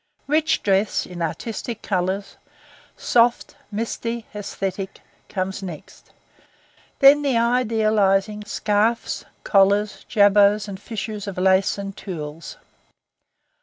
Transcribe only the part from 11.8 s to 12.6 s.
tulles.